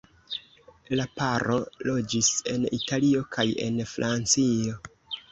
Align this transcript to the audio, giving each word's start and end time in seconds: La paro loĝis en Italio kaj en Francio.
La 0.99 1.03
paro 1.17 1.57
loĝis 1.87 2.29
en 2.53 2.65
Italio 2.77 3.21
kaj 3.35 3.45
en 3.65 3.77
Francio. 3.91 4.81